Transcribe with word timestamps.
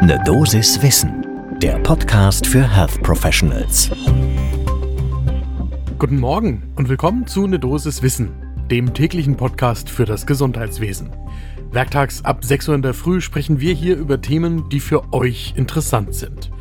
Ne 0.00 0.22
Dosis 0.24 0.80
Wissen, 0.80 1.26
der 1.60 1.76
Podcast 1.80 2.46
für 2.46 2.62
Health 2.62 3.02
Professionals. 3.02 3.90
Guten 5.98 6.20
Morgen 6.20 6.62
und 6.76 6.88
willkommen 6.88 7.26
zu 7.26 7.48
Ne 7.48 7.58
Dosis 7.58 8.00
Wissen, 8.00 8.30
dem 8.70 8.94
täglichen 8.94 9.36
Podcast 9.36 9.90
für 9.90 10.04
das 10.04 10.24
Gesundheitswesen. 10.24 11.10
Werktags 11.72 12.24
ab 12.24 12.44
6 12.44 12.68
Uhr 12.68 12.74
in 12.76 12.82
der 12.82 12.94
Früh 12.94 13.20
sprechen 13.20 13.60
wir 13.60 13.74
hier 13.74 13.96
über 13.96 14.20
Themen, 14.20 14.68
die 14.68 14.78
für 14.78 15.12
euch 15.12 15.54
interessant 15.56 16.14
sind. 16.14 16.52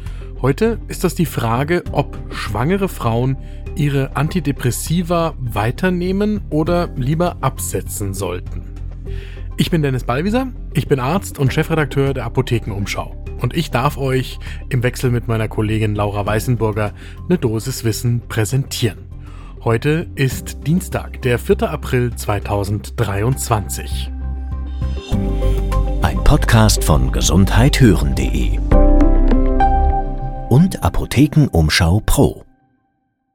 Heute 0.41 0.79
ist 0.87 1.03
das 1.03 1.13
die 1.13 1.27
Frage, 1.27 1.83
ob 1.91 2.17
schwangere 2.33 2.89
Frauen 2.89 3.37
ihre 3.75 4.15
Antidepressiva 4.15 5.35
weiternehmen 5.37 6.41
oder 6.49 6.89
lieber 6.95 7.37
absetzen 7.41 8.15
sollten. 8.15 8.63
Ich 9.57 9.69
bin 9.69 9.83
Dennis 9.83 10.03
Ballwieser, 10.03 10.47
ich 10.73 10.87
bin 10.87 10.99
Arzt 10.99 11.37
und 11.37 11.53
Chefredakteur 11.53 12.15
der 12.15 12.25
Apothekenumschau. 12.25 13.26
Und 13.39 13.55
ich 13.55 13.71
darf 13.71 13.97
euch 13.97 14.39
im 14.69 14.83
Wechsel 14.83 15.11
mit 15.11 15.27
meiner 15.27 15.47
Kollegin 15.47 15.95
Laura 15.95 16.25
Weißenburger 16.25 16.93
eine 17.25 17.37
Dosis 17.37 17.83
Wissen 17.83 18.21
präsentieren. 18.27 19.05
Heute 19.63 20.07
ist 20.15 20.65
Dienstag, 20.65 21.21
der 21.21 21.39
4. 21.39 21.63
April 21.63 22.15
2023. 22.15 24.11
Ein 26.01 26.23
Podcast 26.23 26.83
von 26.83 27.11
gesundheithören.de 27.11 28.59
und 30.49 30.83
Apothekenumschau 30.83 32.01
Pro. 32.05 32.43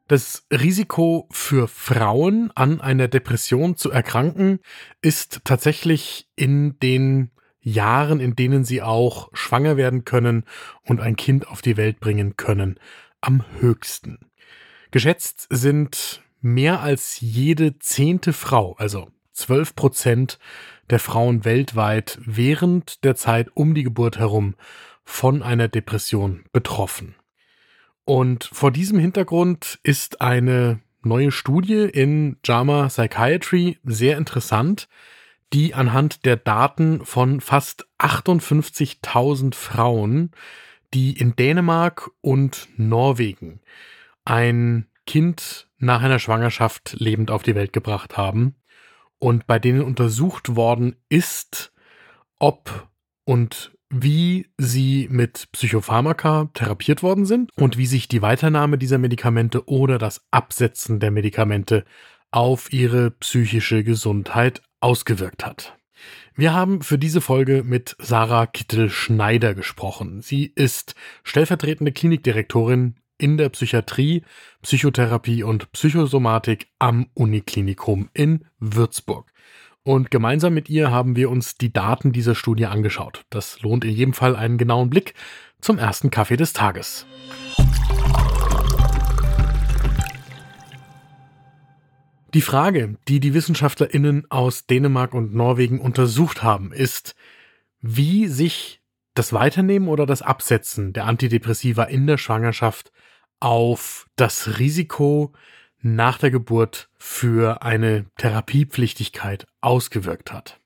Das 0.09 0.47
Risiko 0.51 1.27
für 1.31 1.69
Frauen 1.69 2.51
an 2.55 2.81
einer 2.81 3.09
Depression 3.09 3.77
zu 3.77 3.91
erkranken 3.91 4.61
ist 5.01 5.41
tatsächlich 5.45 6.29
in 6.37 6.79
den 6.81 7.32
Jahren, 7.63 8.21
in 8.21 8.37
denen 8.37 8.65
sie 8.65 8.83
auch 8.83 9.31
schwanger 9.33 9.77
werden 9.77 10.05
können 10.05 10.45
und 10.85 11.01
ein 11.01 11.17
Kind 11.17 11.49
auf 11.49 11.63
die 11.63 11.77
Welt 11.77 12.01
bringen 12.01 12.37
können, 12.37 12.79
am 13.21 13.45
höchsten. 13.61 14.19
Geschätzt 14.91 15.47
sind 15.49 16.23
mehr 16.41 16.81
als 16.81 17.21
jede 17.21 17.79
zehnte 17.79 18.33
Frau, 18.33 18.75
also 18.75 19.09
12 19.33 19.75
Prozent 19.75 20.39
der 20.91 20.99
Frauen 20.99 21.45
weltweit 21.45 22.19
während 22.25 23.05
der 23.05 23.15
Zeit 23.15 23.49
um 23.55 23.75
die 23.75 23.85
Geburt 23.85 24.19
herum 24.19 24.57
von 25.05 25.43
einer 25.43 25.69
Depression 25.69 26.45
betroffen. 26.53 27.15
Und 28.05 28.45
vor 28.45 28.73
diesem 28.73 28.99
Hintergrund 28.99 29.79
ist 29.83 30.21
eine 30.21 30.81
neue 31.03 31.31
Studie 31.31 31.89
in 31.93 32.37
JAMA 32.45 32.89
Psychiatry 32.89 33.79
sehr 33.85 34.19
interessant, 34.19 34.89
die 35.53 35.75
anhand 35.75 36.25
der 36.25 36.37
Daten 36.37 37.05
von 37.05 37.41
fast 37.41 37.87
58.000 37.99 39.55
Frauen, 39.55 40.31
die 40.95 41.19
in 41.19 41.37
Dänemark 41.37 42.11
und 42.21 42.69
Norwegen 42.77 43.61
ein 44.25 44.87
Kind 45.07 45.69
nach 45.79 46.03
einer 46.03 46.19
Schwangerschaft 46.19 46.95
lebend 46.99 47.31
auf 47.31 47.43
die 47.43 47.55
Welt 47.55 47.73
gebracht 47.73 48.17
haben 48.17 48.55
und 49.19 49.47
bei 49.47 49.59
denen 49.59 49.83
untersucht 49.83 50.57
worden 50.57 50.97
ist, 51.09 51.73
ob 52.39 52.89
und 53.25 53.73
wie 53.89 54.49
sie 54.57 55.07
mit 55.11 55.49
Psychopharmaka 55.53 56.51
therapiert 56.55 57.03
worden 57.03 57.27
sind 57.27 57.51
und 57.57 57.77
wie 57.77 57.87
sich 57.87 58.09
die 58.09 58.23
Weiternahme 58.23 58.79
dieser 58.79 58.99
Medikamente 58.99 59.69
oder 59.69 59.99
das 59.99 60.25
Absetzen 60.31 60.99
der 60.99 61.11
Medikamente 61.11 61.85
auf 62.31 62.73
ihre 62.73 63.11
psychische 63.11 63.85
Gesundheit 63.85 64.63
ausgewirkt 64.83 65.47
hat. 65.47 65.77
Wir 66.35 66.55
haben 66.55 66.83
für 66.83 66.99
diese 66.99 67.21
Folge 67.21 67.63
mit 67.65 67.95
Sarah 67.99 68.47
Kittel-Schneider 68.47 69.55
gesprochen. 69.55 70.23
Sie 70.23 70.47
ist 70.55 70.95
stellvertretende 71.25 71.93
Klinikdirektorin 71.93 72.97
in 73.19 73.37
der 73.37 73.51
Psychiatrie, 73.51 74.23
Psychotherapie 74.63 75.43
und 75.43 75.71
Psychosomatik 75.73 76.69
am 76.79 77.07
Uniklinikum 77.15 78.09
in 78.15 78.47
Würzburg. 78.59 79.31
Und 79.85 80.11
gemeinsam 80.11 80.55
mit 80.55 80.71
ihr 80.71 80.91
haben 80.91 81.17
wir 81.17 81.29
uns 81.29 81.57
die 81.57 81.73
Daten 81.73 82.13
dieser 82.13 82.35
Studie 82.35 82.67
angeschaut. 82.67 83.25
Das 83.31 83.61
lohnt 83.63 83.85
in 83.85 83.91
jedem 83.91 84.15
Fall 84.15 84.37
einen 84.37 84.59
genauen 84.59 84.91
Blick 84.91 85.15
zum 85.61 85.79
ersten 85.79 86.11
Kaffee 86.11 86.37
des 86.37 86.53
Tages. 86.53 87.07
Die 92.35 92.43
Frage, 92.43 92.97
die 93.09 93.21
die 93.21 93.35
Wissenschaftlerinnen 93.35 94.31
aus 94.31 94.67
Dänemark 94.67 95.13
und 95.13 95.35
Norwegen 95.35 95.81
untersucht 95.81 96.43
haben, 96.43 96.73
ist, 96.73 97.15
wie 97.83 98.27
sich 98.27 98.81
das 99.15 99.35
Weiternehmen 99.35 99.89
oder 99.89 100.07
das 100.07 100.23
Absetzen 100.23 100.95
der 100.95 101.05
Antidepressiva 101.05 101.85
in 101.85 102.07
der 102.07 102.17
Schwangerschaft 102.17 102.91
auf 103.39 104.09
das 104.17 104.59
Risiko 104.59 105.33
nach 105.83 106.17
der 106.17 106.31
Geburt 106.31 106.89
für 106.97 107.63
eine 107.63 108.07
Therapiepflichtigkeit 108.17 109.47
ausgewirkt 109.61 110.33
hat. 110.33 110.59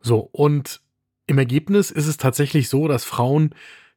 So, 0.00 0.20
und 0.32 0.80
im 1.26 1.36
Ergebnis 1.36 1.90
ist 1.90 2.06
es 2.06 2.16
tatsächlich 2.16 2.70
so, 2.70 2.88
dass 2.88 3.04
Frauen, 3.04 3.54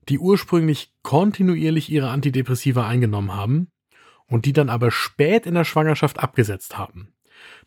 die 0.10 0.20
ursprünglich 0.20 0.92
kontinuierlich 1.02 1.90
ihre 1.90 2.10
Antidepressiva 2.10 2.86
eingenommen 2.86 3.34
haben, 3.34 3.70
und 4.28 4.46
die 4.46 4.54
dann 4.54 4.70
aber 4.70 4.92
spät 4.92 5.46
in 5.46 5.56
der 5.56 5.64
Schwangerschaft 5.66 6.20
abgesetzt 6.20 6.78
haben, 6.78 7.14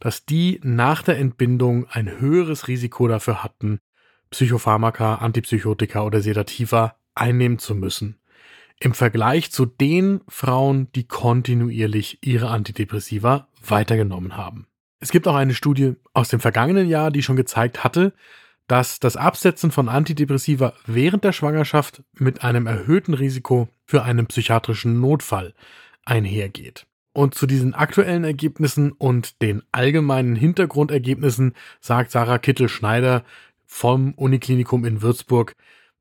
dass 0.00 0.24
die 0.24 0.60
nach 0.62 1.02
der 1.02 1.18
Entbindung 1.18 1.86
ein 1.88 2.20
höheres 2.20 2.68
Risiko 2.68 3.08
dafür 3.08 3.42
hatten, 3.42 3.80
Psychopharmaka, 4.30 5.16
Antipsychotika 5.16 6.02
oder 6.02 6.20
Sedativa 6.20 6.96
einnehmen 7.14 7.58
zu 7.58 7.74
müssen. 7.74 8.18
Im 8.78 8.92
Vergleich 8.92 9.50
zu 9.50 9.64
den 9.64 10.20
Frauen, 10.28 10.92
die 10.92 11.04
kontinuierlich 11.04 12.18
ihre 12.22 12.48
Antidepressiva 12.48 13.48
weitergenommen 13.64 14.36
haben. 14.36 14.66
Es 15.00 15.10
gibt 15.10 15.26
auch 15.28 15.34
eine 15.34 15.54
Studie 15.54 15.94
aus 16.12 16.28
dem 16.28 16.40
vergangenen 16.40 16.88
Jahr, 16.88 17.10
die 17.10 17.22
schon 17.22 17.36
gezeigt 17.36 17.84
hatte, 17.84 18.12
dass 18.66 18.98
das 18.98 19.16
Absetzen 19.16 19.70
von 19.70 19.88
Antidepressiva 19.88 20.74
während 20.86 21.24
der 21.24 21.32
Schwangerschaft 21.32 22.02
mit 22.14 22.42
einem 22.42 22.66
erhöhten 22.66 23.14
Risiko 23.14 23.68
für 23.84 24.02
einen 24.02 24.26
psychiatrischen 24.26 25.00
Notfall 25.00 25.54
einhergeht. 26.06 26.86
Und 27.12 27.34
zu 27.34 27.46
diesen 27.46 27.74
aktuellen 27.74 28.24
Ergebnissen 28.24 28.92
und 28.92 29.40
den 29.42 29.62
allgemeinen 29.72 30.36
Hintergrundergebnissen 30.36 31.54
sagt 31.80 32.10
Sarah 32.10 32.38
Kittel-Schneider 32.38 33.24
vom 33.64 34.12
Uniklinikum 34.14 34.84
in 34.84 35.02
Würzburg, 35.02 35.56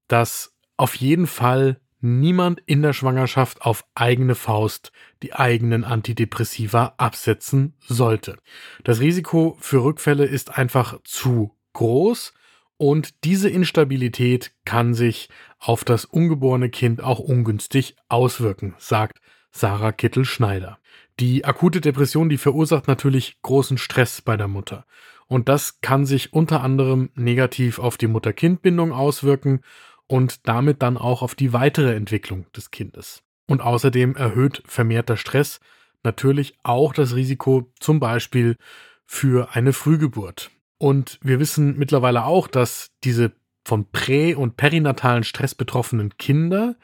dass 0.07 0.53
auf 0.77 0.95
jeden 0.95 1.27
Fall 1.27 1.79
niemand 2.01 2.61
in 2.65 2.81
der 2.81 2.93
Schwangerschaft 2.93 3.61
auf 3.61 3.85
eigene 3.95 4.35
Faust 4.35 4.91
die 5.23 5.33
eigenen 5.33 5.83
Antidepressiva 5.83 6.93
absetzen 6.97 7.73
sollte. 7.79 8.37
Das 8.83 8.99
Risiko 8.99 9.57
für 9.59 9.83
Rückfälle 9.83 10.25
ist 10.25 10.57
einfach 10.57 11.01
zu 11.03 11.55
groß 11.73 12.33
und 12.77 13.23
diese 13.23 13.49
Instabilität 13.49 14.51
kann 14.65 14.93
sich 14.93 15.29
auf 15.59 15.83
das 15.83 16.05
ungeborene 16.05 16.69
Kind 16.69 17.01
auch 17.01 17.19
ungünstig 17.19 17.95
auswirken, 18.09 18.75
sagt 18.77 19.19
Sarah 19.55 19.93
Kittel-Schneider. 19.93 20.79
Die 21.17 21.45
akute 21.45 21.79
Depression, 21.79 22.27
die 22.27 22.37
verursacht 22.37 22.89
natürlich 22.89 23.37
großen 23.41 23.77
Stress 23.77 24.21
bei 24.21 24.35
der 24.35 24.49
Mutter. 24.49 24.85
Und 25.27 25.47
das 25.47 25.79
kann 25.79 26.05
sich 26.05 26.33
unter 26.33 26.61
anderem 26.61 27.09
negativ 27.15 27.79
auf 27.79 27.95
die 27.97 28.07
Mutter-Kind-Bindung 28.07 28.91
auswirken 28.91 29.61
und 30.07 30.45
damit 30.49 30.81
dann 30.81 30.97
auch 30.97 31.21
auf 31.21 31.35
die 31.35 31.53
weitere 31.53 31.95
Entwicklung 31.95 32.51
des 32.51 32.69
Kindes. 32.69 33.23
Und 33.47 33.61
außerdem 33.61 34.17
erhöht 34.17 34.61
vermehrter 34.65 35.15
Stress 35.15 35.61
natürlich 36.03 36.57
auch 36.63 36.91
das 36.91 37.15
Risiko 37.15 37.71
zum 37.79 38.01
Beispiel 38.01 38.57
für 39.05 39.55
eine 39.55 39.71
Frühgeburt. 39.71 40.51
Und 40.77 41.17
wir 41.23 41.39
wissen 41.39 41.77
mittlerweile 41.77 42.25
auch, 42.25 42.49
dass 42.49 42.91
diese 43.05 43.31
von 43.63 43.89
prä- 43.89 44.35
und 44.35 44.57
perinatalen 44.57 45.23
Stress 45.23 45.55
betroffenen 45.55 46.17
Kinder 46.17 46.75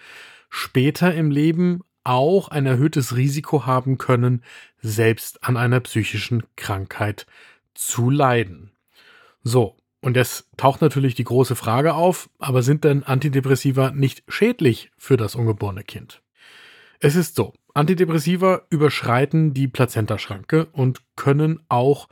später 0.50 1.14
im 1.14 1.32
Leben 1.32 1.82
auch 2.04 2.50
ein 2.50 2.66
erhöhtes 2.66 3.16
Risiko 3.16 3.66
haben 3.66 3.98
können, 3.98 4.44
selbst 4.82 5.44
an 5.44 5.58
einer 5.58 5.80
psychischen 5.80 6.44
Krankheit 6.56 7.26
zu 7.74 8.10
leiden. 8.10 8.72
So, 9.44 9.78
und 10.02 10.16
jetzt 10.16 10.48
taucht 10.58 10.82
natürlich 10.82 11.16
die 11.16 11.24
große 11.24 11.56
Frage 11.56 11.94
auf, 11.94 12.30
aber 12.40 12.64
sind 12.64 12.84
denn 12.84 13.04
Antidepressiva 13.04 13.92
nicht 13.92 14.24
schädlich 14.28 14.92
für 14.98 15.16
das 15.16 15.36
ungeborene 15.36 15.84
Kind? 15.84 16.22
Es 17.00 17.16
ist 17.16 17.36
so, 17.36 17.54
Antidepressiva 17.74 18.64
überschreiten 18.70 19.54
die 19.54 19.68
Plazentaschranke 19.68 20.66
und 20.72 21.02
können 21.16 21.62
auch 21.70 22.10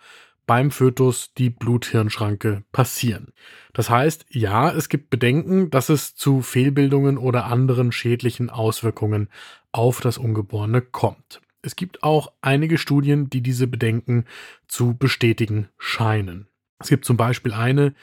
beim 0.49 0.71
Fötus 0.71 1.31
die 1.37 1.51
Blut-Hirn-Schranke 1.51 2.63
passieren. 2.71 3.33
Das 3.73 3.91
heißt, 3.91 4.25
ja, 4.29 4.71
es 4.71 4.89
gibt 4.89 5.11
Bedenken, 5.11 5.69
dass 5.69 5.89
es 5.89 6.15
zu 6.15 6.41
Fehlbildungen 6.41 7.19
oder 7.19 7.45
anderen 7.45 7.91
schädlichen 7.91 8.49
Auswirkungen 8.49 9.29
auf 9.71 10.01
das 10.01 10.17
Ungeborene 10.17 10.81
kommt. 10.81 11.41
Es 11.61 11.75
gibt 11.75 12.03
auch 12.03 12.31
einige 12.41 12.77
Studien, 12.77 13.29
die 13.29 13.41
diese 13.41 13.67
Bedenken 13.67 14.25
zu 14.67 14.95
bestätigen 14.97 15.69
scheinen. 15.77 16.47
Es 16.79 16.87
gibt 16.87 17.03
zum 17.03 17.17
Beispiel 17.17 17.53
eine, 17.53 17.93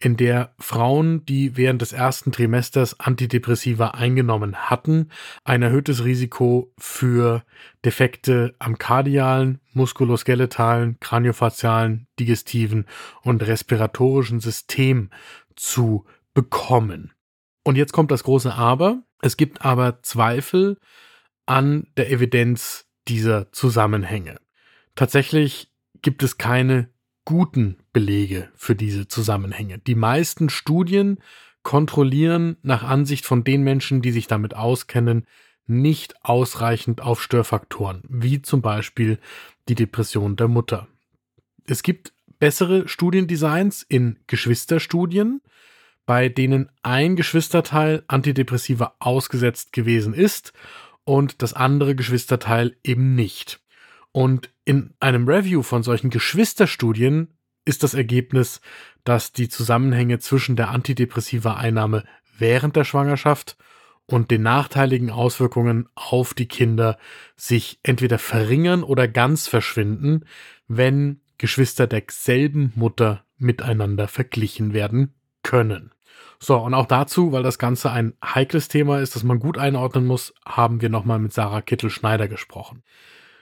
in 0.00 0.16
der 0.16 0.52
Frauen, 0.58 1.24
die 1.24 1.56
während 1.56 1.80
des 1.80 1.92
ersten 1.92 2.32
Trimesters 2.32 2.98
Antidepressiva 2.98 3.88
eingenommen 3.88 4.56
hatten, 4.56 5.10
ein 5.44 5.62
erhöhtes 5.62 6.04
Risiko 6.04 6.72
für 6.76 7.44
Defekte 7.84 8.54
am 8.58 8.76
kardialen, 8.76 9.60
muskuloskeletalen, 9.72 10.98
kraniofazialen, 10.98 12.08
digestiven 12.18 12.86
und 13.22 13.46
respiratorischen 13.46 14.40
System 14.40 15.10
zu 15.54 16.04
bekommen. 16.34 17.12
Und 17.62 17.76
jetzt 17.76 17.92
kommt 17.92 18.10
das 18.10 18.24
große 18.24 18.52
Aber. 18.52 19.02
Es 19.22 19.36
gibt 19.36 19.64
aber 19.64 20.02
Zweifel 20.02 20.78
an 21.46 21.86
der 21.96 22.10
Evidenz 22.10 22.86
dieser 23.08 23.52
Zusammenhänge. 23.52 24.36
Tatsächlich 24.94 25.70
gibt 26.02 26.22
es 26.22 26.38
keine 26.38 26.88
guten 27.24 27.78
Belege 27.92 28.50
für 28.54 28.74
diese 28.74 29.08
Zusammenhänge. 29.08 29.78
Die 29.78 29.94
meisten 29.94 30.50
Studien 30.50 31.18
kontrollieren 31.62 32.56
nach 32.62 32.82
Ansicht 32.82 33.24
von 33.24 33.44
den 33.44 33.62
Menschen, 33.62 34.02
die 34.02 34.12
sich 34.12 34.26
damit 34.26 34.54
auskennen, 34.54 35.26
nicht 35.66 36.22
ausreichend 36.22 37.00
auf 37.00 37.22
Störfaktoren, 37.22 38.02
wie 38.08 38.42
zum 38.42 38.60
Beispiel 38.60 39.18
die 39.68 39.74
Depression 39.74 40.36
der 40.36 40.48
Mutter. 40.48 40.86
Es 41.66 41.82
gibt 41.82 42.12
bessere 42.38 42.86
Studiendesigns 42.86 43.82
in 43.82 44.18
Geschwisterstudien, 44.26 45.40
bei 46.04 46.28
denen 46.28 46.68
ein 46.82 47.16
Geschwisterteil 47.16 48.04
Antidepressiva 48.08 48.94
ausgesetzt 48.98 49.72
gewesen 49.72 50.12
ist 50.12 50.52
und 51.04 51.42
das 51.42 51.52
andere 51.52 51.94
Geschwisterteil 51.94 52.76
eben 52.82 53.14
nicht. 53.14 53.60
Und 54.12 54.50
in 54.64 54.94
einem 55.00 55.28
Review 55.28 55.62
von 55.62 55.82
solchen 55.82 56.10
Geschwisterstudien 56.10 57.28
ist 57.64 57.82
das 57.82 57.94
Ergebnis, 57.94 58.60
dass 59.04 59.32
die 59.32 59.48
Zusammenhänge 59.48 60.18
zwischen 60.18 60.56
der 60.56 60.70
antidepressiva 60.70 61.54
Einnahme 61.54 62.04
während 62.38 62.76
der 62.76 62.84
Schwangerschaft 62.84 63.56
und 64.06 64.30
den 64.30 64.42
nachteiligen 64.42 65.10
Auswirkungen 65.10 65.88
auf 65.94 66.34
die 66.34 66.48
Kinder 66.48 66.98
sich 67.36 67.78
entweder 67.82 68.18
verringern 68.18 68.82
oder 68.82 69.08
ganz 69.08 69.48
verschwinden, 69.48 70.24
wenn 70.68 71.20
Geschwister 71.38 71.86
derselben 71.86 72.72
Mutter 72.76 73.24
miteinander 73.38 74.08
verglichen 74.08 74.72
werden 74.72 75.14
können. 75.42 75.93
So, 76.38 76.58
und 76.58 76.74
auch 76.74 76.86
dazu, 76.86 77.32
weil 77.32 77.42
das 77.42 77.58
Ganze 77.58 77.90
ein 77.90 78.14
heikles 78.22 78.68
Thema 78.68 79.00
ist, 79.00 79.14
das 79.14 79.22
man 79.22 79.38
gut 79.38 79.58
einordnen 79.58 80.06
muss, 80.06 80.34
haben 80.44 80.80
wir 80.80 80.88
nochmal 80.88 81.18
mit 81.18 81.32
Sarah 81.32 81.62
Kittel-Schneider 81.62 82.28
gesprochen. 82.28 82.82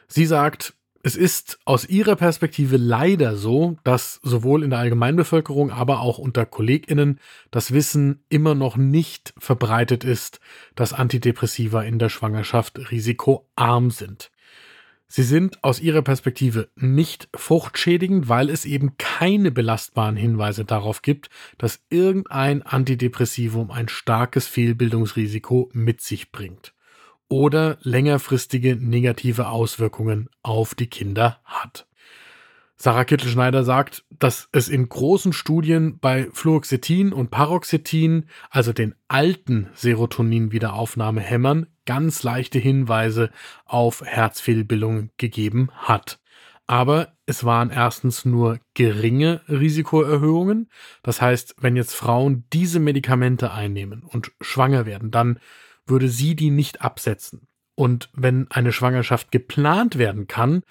Sie 0.09 0.27
sagt, 0.27 0.75
es 1.05 1.17
ist 1.17 1.59
aus 1.65 1.89
ihrer 1.89 2.15
Perspektive 2.15 2.77
leider 2.77 3.37
so, 3.37 3.77
dass 3.83 4.21
sowohl 4.23 4.63
in 4.63 4.71
der 4.71 4.79
Allgemeinbevölkerung, 4.79 5.73
aber 5.73 6.01
auch 6.01 6.19
unter 6.19 6.47
Kolleginnen 6.47 7.19
das 7.51 7.73
Wissen 7.73 8.25
immer 8.29 8.55
noch 8.55 8.77
nicht 8.77 9.35
verbreitet 9.37 10.05
ist, 10.05 10.39
dass 10.77 10.93
Antidepressiva 10.93 11.83
in 11.83 11.99
der 11.99 12.09
Schwangerschaft 12.09 12.91
risikoarm 12.93 13.91
sind. 13.91 14.32
Sie 15.15 15.25
sind 15.25 15.63
aus 15.63 15.79
ihrer 15.79 16.01
Perspektive 16.01 16.71
nicht 16.75 17.29
fruchtschädigend, 17.35 18.31
weil 18.31 18.49
es 18.49 18.65
eben 18.65 18.97
keine 18.97 19.51
belastbaren 19.51 20.17
Hinweise 20.17 20.65
darauf 20.65 21.03
gibt, 21.03 21.29
dass 21.59 21.85
irgendein 21.91 22.63
Antidepressivum 22.63 23.71
ein 23.71 23.91
starkes 23.91 24.47
Fehlbildungsrisiko 24.47 25.69
mit 25.75 26.01
sich 26.01 26.33
bringt 26.33 26.73
oder 27.29 27.77
längerfristige 27.83 28.77
negative 28.77 29.49
Auswirkungen 29.49 30.31
auf 30.43 30.75
die 30.75 30.87
Kinder 30.87 31.43
hat. 31.45 31.87
Sarah 32.77 33.05
Kittelschneider 33.05 33.65
sagt, 33.65 34.05
dass 34.11 34.49
es 34.53 34.69
in 34.69 34.89
großen 34.89 35.33
Studien 35.33 35.99
bei 36.01 36.29
Fluoxetin 36.33 37.13
und 37.13 37.31
Paroxetin, 37.31 38.27
also 38.51 38.73
den 38.73 38.95
alten 39.09 39.69
Serotonin-Wiederaufnahmehämmern, 39.75 41.67
ganz 41.87 42.23
leichte 42.23 42.59
Hinweise 42.59 43.31
auf 43.65 44.03
Herzfehlbildungen 44.05 45.11
gegeben 45.17 45.71
hat. 45.75 46.19
Aber 46.67 47.13
es 47.27 47.45
waren 47.45 47.71
erstens 47.71 48.25
nur 48.25 48.59
geringe 48.75 49.43
Risikoerhöhungen. 49.49 50.71
Das 51.03 51.21
heißt, 51.21 51.57
wenn 51.59 51.77
jetzt 51.77 51.95
Frauen 51.95 52.45
diese 52.53 52.81
Medikamente 52.81 53.53
einnehmen 53.53 54.03
und 54.03 54.33
schwanger 54.41 54.87
werden, 54.87 55.11
dann 55.11 55.39
würde 55.87 56.09
sie 56.09 56.35
die 56.35 56.51
nicht 56.51 56.83
absetzen. 56.83 57.49
Und 57.75 58.11
wenn 58.13 58.51
eine 58.51 58.73
Schwangerschaft 58.73 59.33
geplant 59.33 59.99
werden 59.99 60.27
kann, 60.27 60.63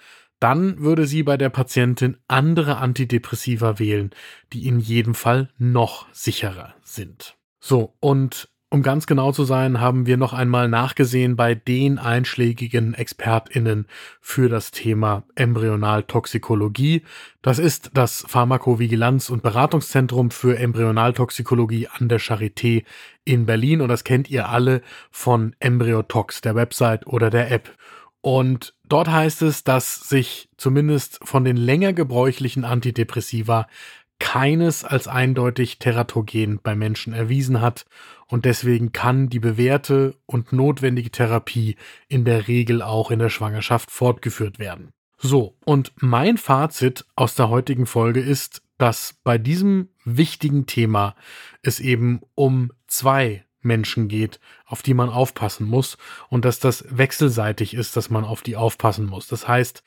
dann 0.42 0.80
würde 0.80 1.06
sie 1.06 1.22
bei 1.22 1.36
der 1.36 1.50
Patientin 1.50 2.16
andere 2.26 2.78
Antidepressiva 2.78 3.78
wählen, 3.78 4.10
die 4.52 4.66
in 4.66 4.80
jedem 4.80 5.14
Fall 5.14 5.50
noch 5.56 6.06
sicherer 6.12 6.74
sind. 6.82 7.36
So, 7.60 7.94
und 8.00 8.48
um 8.68 8.82
ganz 8.82 9.06
genau 9.06 9.32
zu 9.32 9.44
sein, 9.44 9.80
haben 9.80 10.06
wir 10.06 10.16
noch 10.16 10.32
einmal 10.32 10.66
nachgesehen 10.66 11.36
bei 11.36 11.54
den 11.54 11.98
einschlägigen 11.98 12.94
ExpertInnen 12.94 13.86
für 14.20 14.48
das 14.48 14.70
Thema 14.70 15.24
Embryonaltoxikologie. 15.34 17.02
Das 17.42 17.58
ist 17.58 17.90
das 17.92 18.26
Pharmakovigilanz- 18.26 19.30
und 19.30 19.42
Beratungszentrum 19.42 20.30
für 20.30 20.58
Embryonaltoxikologie 20.58 21.88
an 21.88 22.08
der 22.08 22.18
Charité 22.18 22.84
in 23.24 23.44
Berlin 23.44 23.82
und 23.82 23.90
das 23.90 24.04
kennt 24.04 24.30
ihr 24.30 24.48
alle 24.48 24.80
von 25.10 25.54
Embryotox, 25.60 26.40
der 26.40 26.54
Website 26.54 27.06
oder 27.06 27.28
der 27.28 27.52
App. 27.52 27.76
Und 28.22 28.74
dort 28.92 29.08
heißt 29.08 29.42
es, 29.42 29.64
dass 29.64 30.08
sich 30.08 30.48
zumindest 30.56 31.18
von 31.22 31.44
den 31.44 31.56
länger 31.56 31.92
gebräuchlichen 31.92 32.64
Antidepressiva 32.64 33.66
keines 34.18 34.84
als 34.84 35.08
eindeutig 35.08 35.78
teratogen 35.78 36.60
bei 36.62 36.76
Menschen 36.76 37.12
erwiesen 37.12 37.60
hat 37.60 37.86
und 38.28 38.44
deswegen 38.44 38.92
kann 38.92 39.28
die 39.28 39.40
bewährte 39.40 40.14
und 40.26 40.52
notwendige 40.52 41.10
Therapie 41.10 41.76
in 42.08 42.24
der 42.24 42.46
Regel 42.46 42.82
auch 42.82 43.10
in 43.10 43.18
der 43.18 43.30
Schwangerschaft 43.30 43.90
fortgeführt 43.90 44.58
werden. 44.58 44.92
So, 45.18 45.56
und 45.64 45.92
mein 45.96 46.36
Fazit 46.36 47.04
aus 47.16 47.34
der 47.34 47.48
heutigen 47.48 47.86
Folge 47.86 48.20
ist, 48.20 48.62
dass 48.78 49.14
bei 49.24 49.38
diesem 49.38 49.88
wichtigen 50.04 50.66
Thema 50.66 51.14
es 51.62 51.80
eben 51.80 52.20
um 52.34 52.72
zwei 52.86 53.44
Menschen 53.62 54.08
geht, 54.08 54.40
auf 54.66 54.82
die 54.82 54.94
man 54.94 55.08
aufpassen 55.08 55.66
muss 55.66 55.98
und 56.28 56.44
dass 56.44 56.58
das 56.58 56.84
wechselseitig 56.88 57.74
ist, 57.74 57.96
dass 57.96 58.10
man 58.10 58.24
auf 58.24 58.42
die 58.42 58.56
aufpassen 58.56 59.06
muss. 59.06 59.26
Das 59.26 59.48
heißt, 59.48 59.82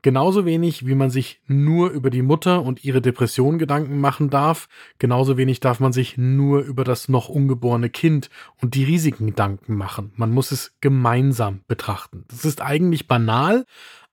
Genauso 0.00 0.44
wenig, 0.44 0.86
wie 0.86 0.94
man 0.94 1.10
sich 1.10 1.40
nur 1.48 1.90
über 1.90 2.10
die 2.10 2.22
Mutter 2.22 2.62
und 2.62 2.84
ihre 2.84 3.02
Depression 3.02 3.58
Gedanken 3.58 4.00
machen 4.00 4.30
darf, 4.30 4.68
genauso 5.00 5.36
wenig 5.36 5.58
darf 5.58 5.80
man 5.80 5.92
sich 5.92 6.16
nur 6.16 6.60
über 6.60 6.84
das 6.84 7.08
noch 7.08 7.28
ungeborene 7.28 7.90
Kind 7.90 8.30
und 8.60 8.74
die 8.74 8.84
Risiken 8.84 9.26
Gedanken 9.26 9.74
machen. 9.74 10.12
Man 10.14 10.30
muss 10.30 10.52
es 10.52 10.76
gemeinsam 10.80 11.62
betrachten. 11.66 12.24
Das 12.28 12.44
ist 12.44 12.62
eigentlich 12.62 13.08
banal, 13.08 13.64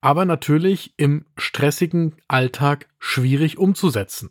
aber 0.02 0.26
natürlich 0.26 0.96
im 0.98 1.26
stressigen 1.38 2.16
Alltag 2.28 2.88
schwierig 2.98 3.60
umzusetzen. 3.60 4.30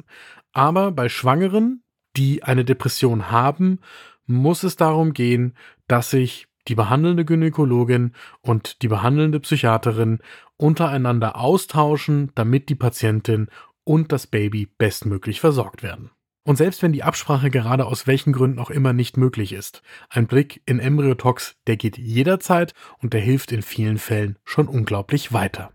Aber 0.53 0.91
bei 0.91 1.09
Schwangeren, 1.09 1.85
die 2.17 2.43
eine 2.43 2.65
Depression 2.65 3.31
haben, 3.31 3.79
muss 4.27 4.63
es 4.63 4.77
darum 4.77 5.13
gehen, 5.13 5.55
dass 5.87 6.11
sich 6.11 6.49
die 6.69 6.75
behandelnde 6.75 7.25
Gynäkologin 7.25 8.13
und 8.41 8.83
die 8.83 8.89
behandelnde 8.89 9.41
Psychiaterin 9.41 10.21
untereinander 10.57 11.37
austauschen, 11.37 12.31
damit 12.35 12.69
die 12.69 12.75
Patientin 12.75 13.49
und 13.85 14.13
das 14.13 14.27
Baby 14.27 14.69
bestmöglich 14.79 15.41
versorgt 15.41 15.83
werden. 15.83 16.11
Und 16.47 16.57
selbst 16.57 16.83
wenn 16.83 16.93
die 16.93 17.03
Absprache 17.03 17.51
gerade 17.51 17.87
aus 17.87 18.07
welchen 18.07 18.33
Gründen 18.33 18.59
auch 18.59 18.71
immer 18.71 18.93
nicht 18.93 19.17
möglich 19.17 19.53
ist, 19.53 19.83
ein 20.11 20.27
Blick 20.27 20.63
in 20.67 20.79
Embryotox, 20.79 21.57
der 21.67 21.77
geht 21.77 21.97
jederzeit 21.97 22.75
und 22.99 23.15
der 23.15 23.21
hilft 23.21 23.51
in 23.51 23.63
vielen 23.63 23.97
Fällen 23.97 24.39
schon 24.45 24.69
unglaublich 24.69 25.33
weiter. 25.33 25.73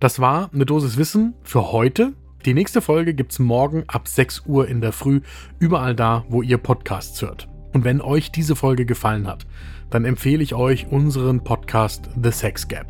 Das 0.00 0.18
war 0.18 0.50
eine 0.52 0.64
Dosis 0.64 0.96
Wissen 0.96 1.34
für 1.42 1.70
heute. 1.70 2.14
Die 2.46 2.54
nächste 2.54 2.80
Folge 2.80 3.12
gibt's 3.12 3.38
morgen 3.38 3.84
ab 3.88 4.08
6 4.08 4.44
Uhr 4.46 4.68
in 4.68 4.80
der 4.80 4.92
Früh, 4.92 5.20
überall 5.58 5.94
da, 5.94 6.24
wo 6.28 6.42
ihr 6.42 6.58
Podcasts 6.58 7.20
hört. 7.20 7.48
Und 7.76 7.84
wenn 7.84 8.00
euch 8.00 8.32
diese 8.32 8.56
Folge 8.56 8.86
gefallen 8.86 9.26
hat, 9.26 9.44
dann 9.90 10.06
empfehle 10.06 10.42
ich 10.42 10.54
euch 10.54 10.86
unseren 10.90 11.44
Podcast 11.44 12.08
The 12.22 12.32
Sex 12.32 12.68
Gap. 12.68 12.86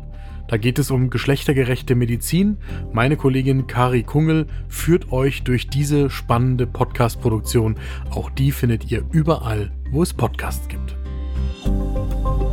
Da 0.47 0.55
geht 0.55 0.79
es 0.79 0.91
um 0.91 1.09
geschlechtergerechte 1.09 1.93
Medizin. 1.93 2.55
Meine 2.93 3.17
Kollegin 3.17 3.67
Kari 3.67 4.03
Kungel 4.03 4.47
führt 4.69 5.11
euch 5.11 5.43
durch 5.43 5.67
diese 5.67 6.09
spannende 6.09 6.65
Podcast-Produktion. 6.67 7.75
Auch 8.11 8.29
die 8.29 8.53
findet 8.53 8.89
ihr 8.89 9.03
überall, 9.11 9.73
wo 9.91 10.03
es 10.03 10.13
Podcasts 10.13 10.69
gibt. 10.69 10.95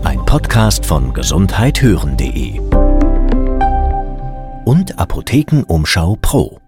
Ein 0.02 0.18
Podcast 0.26 0.84
von 0.84 1.14
gesundheithören.de 1.14 2.58
und 4.64 4.98
Apothekenumschau 4.98 6.18
Pro. 6.20 6.63